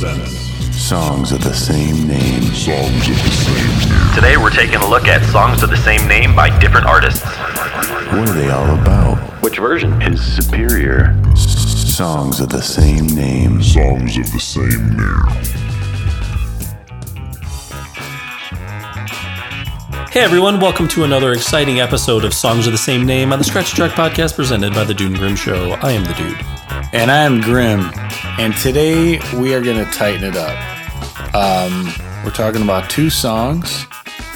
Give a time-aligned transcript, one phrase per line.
[0.00, 0.46] presents
[0.78, 2.42] Songs of the same name.
[2.54, 4.14] Songs of the Same Name.
[4.14, 7.24] Today we're taking a look at songs of the same name by different artists.
[7.24, 9.18] What are they all about?
[9.42, 10.00] Which version?
[10.00, 11.16] Is superior.
[11.32, 13.60] S- Songs of the same name.
[13.60, 15.68] Songs of the Same Name.
[20.10, 23.44] Hey everyone, welcome to another exciting episode of Songs of the Same Name on the
[23.44, 25.72] Scratch Track podcast presented by the Dude Grim Show.
[25.82, 26.38] I am the dude.
[26.92, 27.90] And I am Grim.
[28.38, 31.34] And today we are going to tighten it up.
[31.34, 31.92] Um,
[32.24, 33.84] we're talking about two songs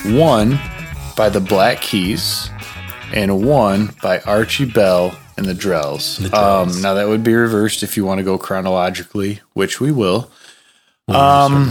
[0.05, 0.59] one
[1.17, 2.51] by the Black Keys,
[3.15, 6.19] and one by Archie Bell and the Drells.
[6.21, 6.75] The Drells.
[6.77, 10.31] Um, now, that would be reversed if you want to go chronologically, which we will.
[11.09, 11.71] Um,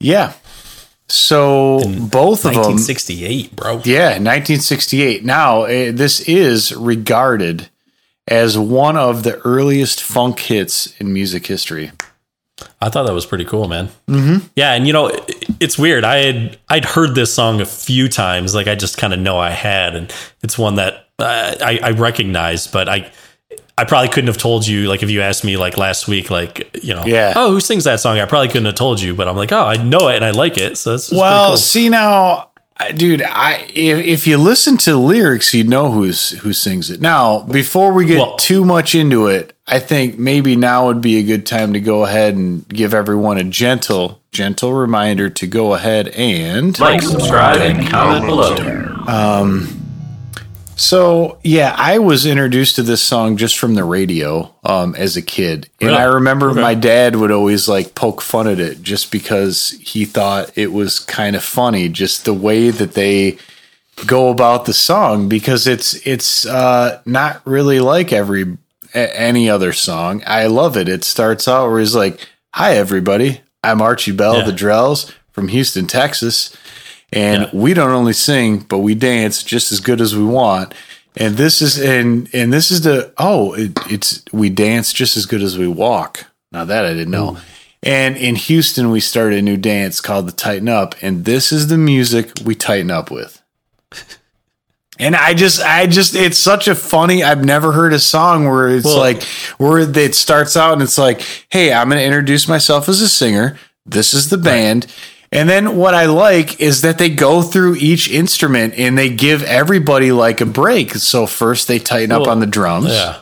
[0.00, 0.32] Yeah.
[1.06, 2.62] So both of them.
[2.62, 3.82] 1968, bro.
[3.84, 5.22] Yeah, 1968.
[5.24, 7.68] Now, uh, this is regarded
[8.28, 11.92] as one of the earliest funk hits in music history.
[12.80, 13.88] I thought that was pretty cool, man.
[14.08, 14.46] Mm-hmm.
[14.54, 15.10] Yeah, and you know,
[15.60, 16.04] it's weird.
[16.04, 18.54] I had I'd heard this song a few times.
[18.54, 21.90] Like I just kind of know I had, and it's one that uh, I, I
[21.90, 23.10] recognize, but I.
[23.76, 26.70] I probably couldn't have told you, like, if you asked me, like, last week, like,
[26.84, 27.32] you know, Yeah.
[27.34, 28.20] oh, who sings that song?
[28.20, 30.30] I probably couldn't have told you, but I'm like, oh, I know it and I
[30.30, 30.78] like it.
[30.78, 32.50] So it's Well, see now,
[32.96, 37.00] dude, I if, if you listen to the lyrics, you know who's who sings it.
[37.00, 41.16] Now, before we get Well- too much into it, I think maybe now would be
[41.18, 45.72] a good time to go ahead and give everyone a gentle, gentle reminder to go
[45.74, 48.54] ahead and Like, subscribe, and comment below.
[49.06, 49.80] Um,
[50.76, 55.22] So yeah, I was introduced to this song just from the radio um, as a
[55.22, 56.00] kid, and Really?
[56.02, 56.60] I remember Okay.
[56.60, 60.98] my dad would always like poke fun at it just because he thought it was
[60.98, 63.38] kind of funny, just the way that they
[64.06, 68.58] go about the song because it's it's uh, not really like every
[68.92, 70.22] any other song.
[70.26, 70.88] I love it.
[70.88, 74.44] It starts out where he's like, "Hi everybody, I'm Archie Bell, Yeah.
[74.46, 76.54] the Drells from Houston, Texas."
[77.14, 77.50] And Yeah.
[77.52, 80.74] we don't only sing but we dance just as good as we want
[81.16, 85.24] and this is and and this is the oh it, it's we dance just as
[85.26, 87.40] good as we walk now that i didn't know mm.
[87.82, 91.68] and in houston we started a new dance called the tighten up and this is
[91.68, 93.40] the music we tighten up with
[94.98, 97.24] and I just, I just, it's such a funny.
[97.24, 99.22] I've never heard a song where it's Well- like,
[99.58, 103.08] where it starts out and it's like, hey, I'm going to introduce myself as a
[103.08, 103.56] singer.
[103.84, 104.86] This is the band.
[105.34, 109.42] And then what I like is that they go through each instrument and they give
[109.42, 110.94] everybody like a break.
[110.94, 112.88] So first they tighten up on the drums.
[112.90, 113.20] Yeah,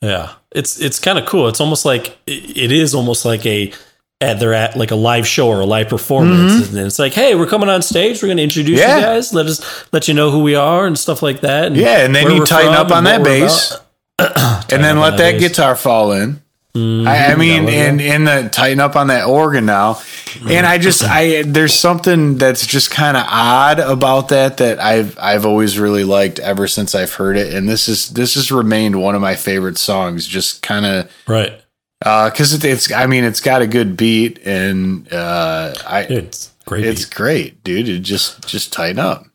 [0.00, 0.32] yeah.
[0.52, 1.48] It's it's kind of cool.
[1.48, 3.72] It's almost like it is almost like a
[4.20, 7.34] at they're at like a live show or a live performance, and it's like, hey,
[7.34, 8.22] we're coming on stage.
[8.22, 8.88] We're going to introduce Mm-hmm.
[8.88, 8.96] Yeah.
[8.96, 9.32] you guys.
[9.32, 11.66] Let us let you know who we are and stuff like that.
[11.68, 12.04] And Yeah.
[12.04, 13.76] And then you tighten up on that bass
[14.18, 15.48] and then let that that bass.
[15.48, 16.42] guitar fall in.
[16.74, 17.08] Mm-hmm.
[17.08, 20.00] I, I mean, and and the tighten up on that organ now,
[20.46, 25.18] and I just I there's something that's just kind of odd about that that I've
[25.18, 29.02] I've always really liked ever since I've heard it, and this is this has remained
[29.02, 30.28] one of my favorite songs.
[30.28, 31.60] Just kind of right.
[31.98, 36.86] because it, it's I mean it's got a good beat and uh, I it's great.
[36.86, 37.14] it's beat.
[37.14, 37.88] great, dude.
[37.88, 39.26] It just just tighten up.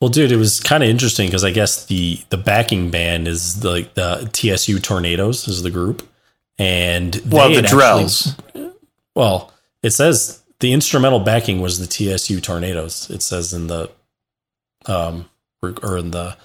[0.00, 3.64] Well, dude, it was kind of interesting because I guess the the backing band is
[3.64, 6.06] like the TSU Toronados is the group,
[6.58, 8.74] and Well, the had actually- Drells.
[9.14, 13.10] Well, it says the instrumental backing was the TSU Toronados.
[13.10, 13.90] It says in the
[14.86, 15.28] um
[15.62, 16.36] or in the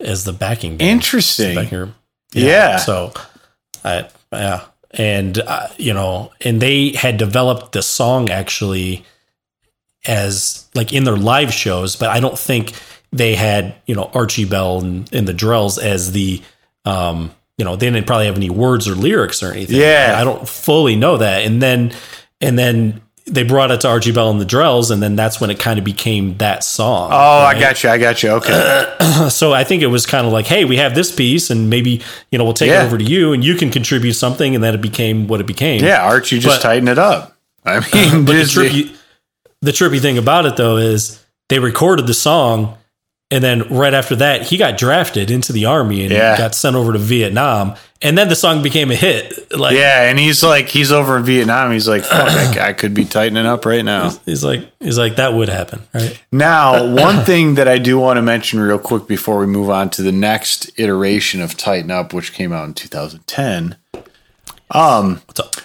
[0.00, 0.90] as the backing band.
[0.90, 1.54] Interesting.
[1.54, 1.94] Backing group.
[2.32, 2.76] Yeah.
[2.78, 3.12] So,
[3.84, 9.04] I yeah, and uh, you know, and they had developed the song actually
[10.06, 12.72] as like in their live shows, but I don't think
[13.12, 16.42] they had you know Archie Bell and, and the Drells as the
[16.84, 19.76] um you know they didn't probably have any words or lyrics or anything.
[19.76, 20.16] Yeah.
[20.18, 21.92] I don't fully know that, and then
[22.40, 25.48] and then they brought it to Archie Bell and the Drells, and then that's when
[25.48, 27.10] it kind of became that song.
[27.12, 27.14] Oh,
[27.46, 27.88] I got you.
[27.90, 28.30] I got you.
[28.30, 28.96] Okay.
[29.30, 32.02] So I think it was kind of like, hey, we have this piece, and maybe
[32.32, 32.82] you know we'll take Yeah.
[32.82, 35.46] it over to you, and you can contribute something, and then it became what it
[35.46, 35.84] became.
[35.84, 37.36] yeah, Archie just But- tighten it up.
[37.64, 38.96] I mean, But the trippy,
[39.60, 42.76] the trippy thing about it though is they recorded the song,
[43.32, 46.36] and then right after that, he got drafted into the army and Yeah.
[46.38, 49.32] got sent over to Vietnam, and then the song became a hit.
[49.56, 51.72] Like, Yeah, and he's like, he's over in Vietnam.
[51.72, 54.10] He's like, fuck, I, I could be tightening up right now.
[54.24, 56.18] he's like, he's like that would happen, right?
[56.32, 59.90] Now, one thing that I do want to mention real quick before we move on
[59.90, 63.76] to the next iteration of Tighten Up, which came out in 2010,
[64.70, 65.56] Um, What's up?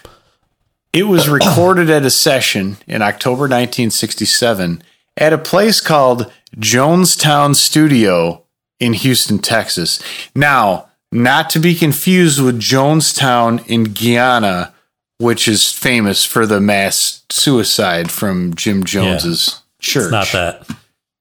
[0.94, 4.84] it was recorded at a session in October 1967
[5.18, 8.44] at a place called Jonestown Studio
[8.80, 10.02] in Houston, Texas.
[10.36, 14.74] Now, not to be confused with Jonestown in Guyana,
[15.20, 20.04] which is famous for the mass suicide from Jim Jones's church.
[20.04, 20.70] It's not that.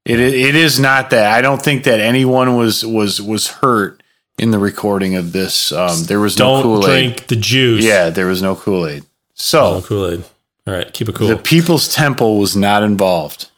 [0.04, 1.32] It it is not that.
[1.32, 4.02] I don't think that anyone was was was hurt
[4.38, 5.72] in the recording of this.
[5.72, 6.90] Um, there was no Don't Kool Aid.
[7.14, 7.84] drink the juice.
[7.84, 9.04] Yeah, there was no Kool Aid.
[9.34, 10.24] So Kool Aid.
[10.66, 11.28] All right, keep it cool.
[11.28, 13.50] the People's Temple was not involved.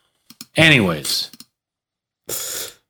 [0.57, 1.31] Anyways,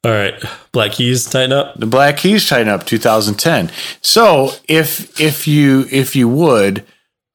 [0.04, 0.34] All right,
[0.72, 1.78] Black Keys, tighten up.
[1.78, 3.70] the Black Keys tighten up 2010.
[4.00, 6.84] So if if you if you would.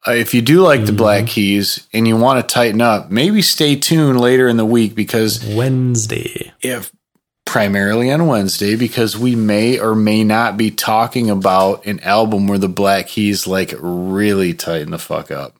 [0.05, 3.41] Uh, if you do like the Black Keys and you want to tighten up, maybe
[3.41, 6.51] stay tuned later in the week because Wednesday.
[6.61, 6.91] if
[7.45, 12.57] primarily on Wednesday because we may or may not be talking about an album where
[12.57, 15.55] the Black Keys like really tighten the fuck up.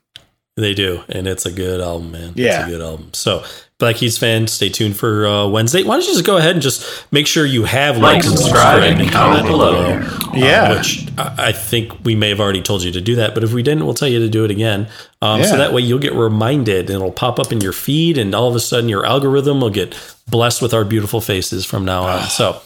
[0.58, 2.34] They do, and it's a good album, man.
[2.36, 2.60] Yeah.
[2.64, 3.12] it's a good album.
[3.14, 3.46] So,
[3.84, 5.84] Black Keys fans, stay tuned for uh, Wednesday.
[5.84, 8.38] Why don't you just go ahead and just make sure you have Like, liked and
[8.40, 9.76] subscribe, and comment below.
[9.76, 10.78] Uh, Yeah.
[10.78, 13.52] which I I think we may have already told you to do that, but if
[13.52, 14.88] we didn't, we'll tell you to do it again.
[15.22, 15.48] Um, Yeah.
[15.48, 18.48] So that way you'll get reminded, and it'll pop up in your feed, and all
[18.48, 19.96] of a sudden your algorithm will get
[20.30, 22.24] blessed with our beautiful faces from now on.
[22.30, 22.62] so,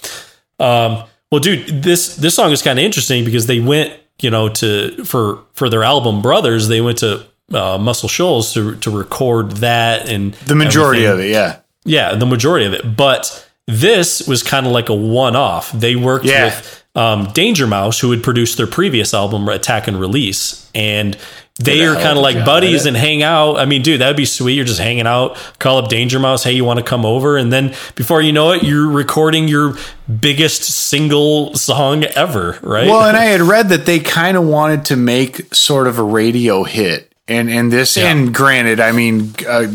[0.60, 3.92] um, well, dude, this this song is kind of interesting because they went,
[4.22, 8.76] you know, to for for their album Brothers, they went to uh, Muscle Shoals to
[8.78, 11.36] to record that and The majority everything.
[11.36, 11.60] of it, yeah.
[11.86, 12.98] Yeah, the majority of it.
[12.98, 15.72] But this was kind of like a one off.
[15.72, 16.46] They worked Yeah.
[16.46, 20.70] with um, Danger Mouse, who had produced their previous album, Attack and Release.
[20.74, 21.16] And
[21.60, 23.58] they are kind of of like buddies and hang out.
[23.58, 24.54] I mean, dude, that'd be sweet.
[24.54, 27.38] You're just hanging out, call up Danger Mouse, hey, you want to come over?
[27.38, 29.76] And then before you know it, you're recording your
[30.22, 32.88] biggest single song ever, right?
[32.88, 36.04] Well, and I had read that they kind of wanted to make sort of a
[36.04, 37.12] radio hit.
[37.28, 38.12] And and this Yeah.
[38.12, 39.68] and granted, I mean uh,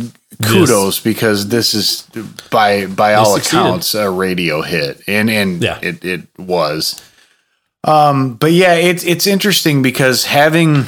[0.42, 2.06] kudos because this is
[2.50, 5.02] by by all accounts a radio hit.
[5.06, 5.78] And and Yeah.
[5.82, 7.00] it it was.
[7.84, 10.86] Um but yeah, it's it's interesting because having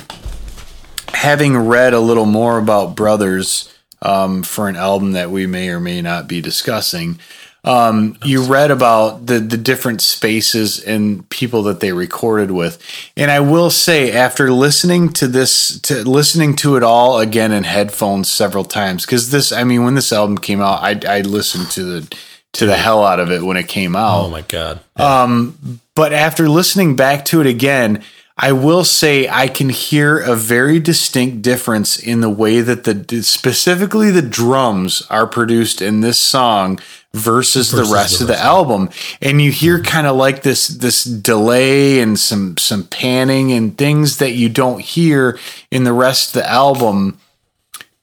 [1.13, 3.69] having read a little more about Brothers
[4.03, 7.19] um, for an album that we may or may not be discussing,
[7.65, 12.79] um, you read about the the different spaces and people that they recorded with,
[13.17, 17.65] and I will say after listening to this, to listening to it all again in
[17.65, 21.71] headphones several times, because this, I mean, when this album came out, I I listened
[21.71, 22.17] to the
[22.55, 24.27] to the hell out of it when it came out.
[24.27, 24.81] oh my God.
[24.97, 28.03] Um, But after listening back to it again,
[28.37, 33.23] I will say I can hear a very distinct difference in the way that the
[33.23, 36.81] specifically the drums are produced in this song
[37.15, 38.91] versus, the rest the of the album.
[39.23, 39.87] And you hear mm-hmm.
[39.87, 44.81] kind of like this this delay and some some panning and things that you don't
[44.81, 45.39] hear
[45.71, 47.19] in the rest of the album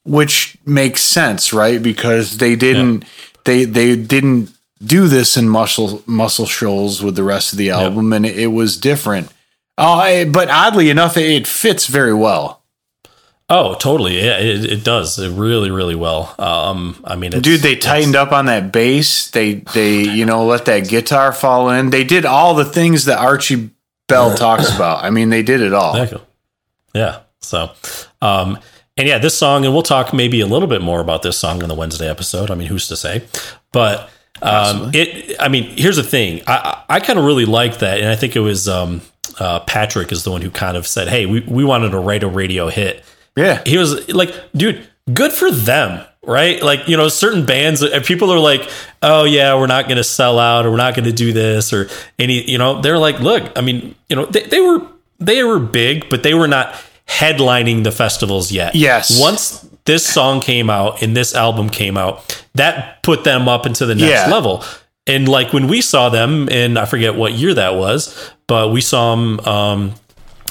[0.04, 1.82] which makes sense, right?
[1.82, 3.06] Because they didn't
[3.46, 4.52] they they didn't
[4.84, 8.48] do this in muscle muscle shoals with the rest of the album, and it, it
[8.48, 9.32] was different.
[9.78, 12.61] Oh, I- but oddly enough, it, it fits very well,
[13.54, 14.16] Oh, totally.
[14.18, 15.20] Yeah, it, it does.
[15.20, 16.34] It really, really well.
[16.40, 17.60] Um, I mean, it's, dude.
[17.60, 19.30] They tightened up on that bass.
[19.30, 21.90] They they you know let that guitar fall in.
[21.90, 23.72] They did all the things that Archie
[24.08, 25.04] Bell talks about.
[25.04, 25.96] I mean, they did it all.
[25.96, 26.26] Exactly.
[26.94, 27.20] Yeah.
[27.42, 27.72] So,
[28.22, 28.58] um,
[28.96, 31.62] and yeah, this song, and we'll talk maybe a little bit more about this song
[31.62, 32.52] in the Wednesday episode.
[32.52, 33.26] I mean, who's to say?
[33.74, 34.10] But
[34.42, 35.36] um, it.
[35.42, 36.42] I mean, here's the thing.
[36.48, 39.02] I I, I kind of really like that, and I think it was um,
[39.42, 42.24] uh, Patrick is the one who kind of said, "Hey, we we wanted to write
[42.24, 43.04] a radio hit."
[43.36, 46.62] Yeah, he was like, dude, good for them, right?
[46.62, 48.70] Like, you know, certain bands, uh, people are like,
[49.02, 51.72] oh yeah, we're not going to sell out, or we're not going to do this,
[51.74, 51.88] or
[52.20, 54.82] any, you know, they're like, look, I mean, you know, they, they were
[55.20, 56.74] they were big, but they were not
[57.08, 58.74] headlining the festivals yet.
[58.76, 59.20] Yes.
[59.20, 63.86] once this song came out and this album came out, that put them up into
[63.86, 64.30] the next Yeah.
[64.32, 64.64] level.
[65.08, 68.82] And like when we saw them, and I forget what year that was, but we
[68.82, 69.94] saw them um,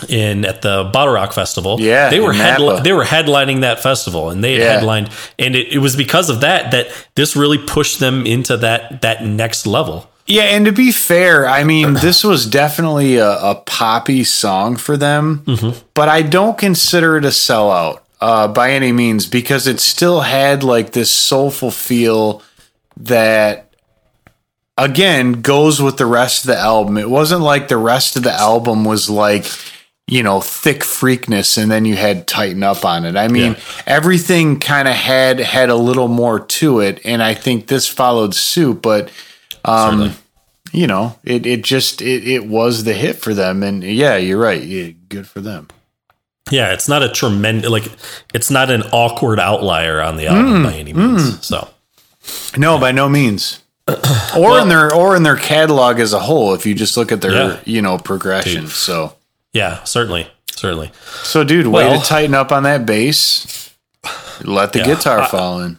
[0.09, 1.81] in at the Bottle Rock Festival.
[1.81, 4.73] Yeah, they were headli- they were headlining that festival, and they had Yeah.
[4.75, 9.03] headlined, and it, it was because of that that this really pushed them into that
[9.03, 10.09] that next level.
[10.27, 14.97] Yeah, and to be fair, I mean, this was definitely a, a poppy song for
[14.97, 15.45] them,
[15.95, 20.63] but I don't consider it a sellout uh, by any means because it still had
[20.63, 22.43] like this soulful feel
[22.99, 23.75] that,
[24.79, 26.97] again, goes with the rest of the album.
[26.97, 29.47] It wasn't like the rest of the album was like,
[30.11, 33.17] you know, Thickfreakness, and then you had tighten up on it.
[33.17, 33.59] I mean, Yeah.
[33.87, 38.35] everything kind of had had a little more to it, and I think this followed
[38.35, 39.11] suit, but
[39.65, 40.13] um, Certainly.
[40.73, 44.39] you know, it, it just it, it was the hit for them, and yeah, you're
[44.41, 44.63] right.
[44.63, 45.69] Yeah, good for them.
[46.51, 47.85] Yeah, it's not a tremendous like
[48.35, 51.23] it's not an awkward outlier on the album mm, by any means.
[51.39, 51.45] Mm.
[51.45, 51.69] So
[52.57, 53.61] No, by no means.
[54.37, 57.21] Or in their or in their catalog as a whole, if you just look at
[57.21, 57.61] their Yeah.
[57.65, 58.67] you know progression.
[58.67, 59.15] So
[59.53, 60.91] yeah, certainly, certainly.
[61.23, 63.75] So, dude, way to tighten up on that bass.
[64.45, 65.79] Let the Yeah, guitar I- fall in.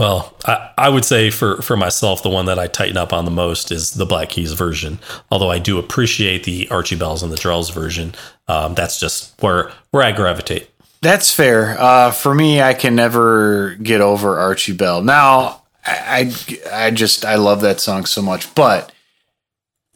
[0.00, 3.26] Well, I, I would say for, for myself, the one that I tighten up on
[3.26, 4.98] the most is the Black Keys version.
[5.30, 8.14] Although I do appreciate the Archie Bells and the Charles version.
[8.48, 10.70] Um, that's just where where I gravitate.
[11.02, 11.78] That's fair.
[11.78, 15.02] Uh, for me, I can never get over Archie Bell.
[15.02, 16.32] Now, I,
[16.72, 18.54] I, I just I love that song so much.
[18.54, 18.90] But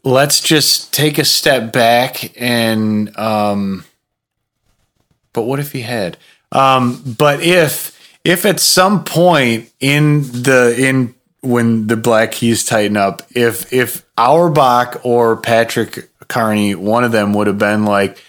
[0.05, 3.17] let's just take a step back and.
[3.19, 3.85] Um,
[5.33, 6.17] but what if he had?
[6.50, 12.97] Um, but if if at some point in the in when the Black Keys tighten
[12.97, 18.23] up, if if Auerbach or Patrick Carney, one of them would have been like,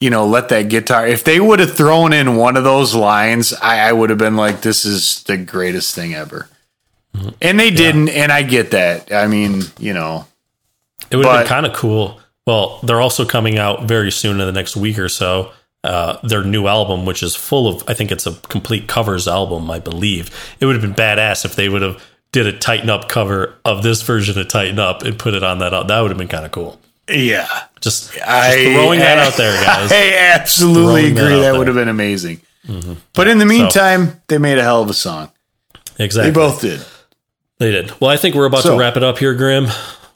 [0.00, 1.06] you know, let that guitar.
[1.06, 4.36] If they would have thrown in one of those lines, I, I would have been
[4.36, 6.48] like, this is the greatest thing ever.
[7.42, 9.12] And they didn't, and I get that.
[9.12, 10.26] I mean, you know,
[11.10, 12.20] It would have been kind of cool.
[12.46, 15.52] Well, they're also coming out very soon in the next week or so.
[15.84, 19.70] Uh, their new album, which is full of, I think it's a complete covers album,
[19.70, 20.30] I believe.
[20.60, 23.82] It would have been badass if they would have did a Tighten Up cover of
[23.82, 25.70] this version of Tighten Up and put it on that.
[25.88, 26.80] That would have been kind of cool.
[27.08, 27.46] yeah.
[27.80, 29.92] Just, just I- throwing that out there, guys.
[29.92, 31.36] I absolutely that agree.
[31.38, 32.40] out That, would have been amazing.
[33.14, 35.30] But in the meantime, they made a hell of a song.
[35.98, 36.30] Exactly.
[36.30, 36.84] They both did.
[37.58, 37.92] They did.
[38.00, 39.68] Well, I think we're about So- to wrap it up here, Grim.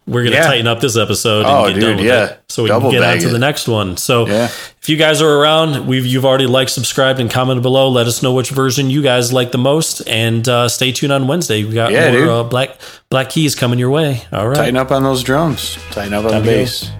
[0.06, 0.46] We're going to Yeah.
[0.46, 2.24] tighten up this episode and Oh, get dude, done with yeah.
[2.24, 3.30] it so we Double can get on to it.
[3.30, 3.96] the next one.
[3.96, 4.46] So Yeah.
[4.80, 7.88] if you guys are around, we've you've already liked, subscribed, and commented below.
[7.88, 11.28] Let us know which version you guys like the most, and uh, stay tuned on
[11.28, 11.62] Wednesday.
[11.62, 12.70] We got Yeah, more uh, black
[13.10, 14.22] black keys coming your way.
[14.32, 15.78] All right, Tighten up on those drums.
[15.92, 16.90] Tighten up on Time the bass.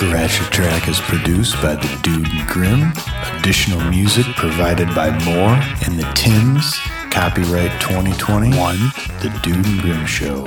[0.00, 0.48] Show.
[0.48, 2.90] Track is produced by the Dude Grim.
[3.38, 6.78] Additional music provided by Moore and the Tims.
[7.10, 8.76] Copyright 2021.
[9.20, 10.46] The Dude Grim Show.